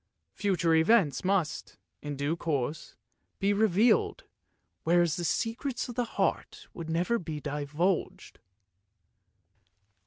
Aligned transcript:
Future 0.33 0.73
events 0.73 1.23
must, 1.23 1.77
in 2.01 2.15
due 2.15 2.35
course, 2.35 2.95
be 3.37 3.53
revealed, 3.53 4.23
whereas 4.83 5.15
the 5.15 5.23
secrets 5.23 5.87
of 5.87 5.93
the 5.93 6.05
heart 6.17 6.67
would 6.73 6.89
never 6.89 7.19
be 7.19 7.39
divulged. 7.39 8.39